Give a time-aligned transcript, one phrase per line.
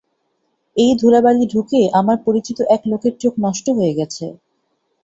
[0.75, 4.25] এই ধুলাবালি ঢুকে আমার পরিচিত এক লোকের চোখ নষ্ট হয়ে গেছে।